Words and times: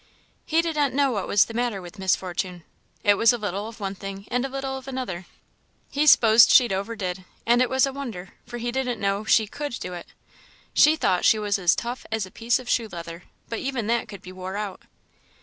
He 0.47 0.63
did 0.63 0.75
not 0.75 0.93
know 0.93 1.11
what 1.11 1.27
was 1.27 1.45
the 1.45 1.53
matter 1.53 1.79
with 1.79 1.99
Miss 1.99 2.15
Fortune; 2.15 2.63
it 3.03 3.19
was 3.19 3.31
a 3.31 3.37
little 3.37 3.67
of 3.67 3.79
one 3.79 3.93
thing 3.93 4.27
and 4.31 4.43
a 4.43 4.49
little 4.49 4.75
of 4.75 4.87
another; 4.87 5.27
"he 5.91 6.07
s'posed 6.07 6.49
she'd 6.49 6.73
overdid, 6.73 7.23
and 7.45 7.61
it 7.61 7.69
was 7.69 7.85
a 7.85 7.93
wonder, 7.93 8.29
for 8.47 8.57
he 8.57 8.71
didn't 8.71 8.99
know 8.99 9.23
she 9.25 9.45
could 9.45 9.73
do 9.73 9.93
it. 9.93 10.07
She 10.73 10.95
thought 10.95 11.23
she 11.23 11.37
was 11.37 11.59
as 11.59 11.75
tough 11.75 12.07
as 12.11 12.25
a 12.25 12.31
piece 12.31 12.57
of 12.57 12.67
shoe 12.67 12.89
leather, 12.91 13.25
but 13.47 13.59
even 13.59 13.85
that 13.85 14.07
could 14.07 14.23
be 14.23 14.31
wore 14.31 14.57
out." 14.57 14.81